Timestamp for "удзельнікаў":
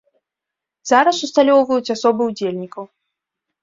2.31-2.83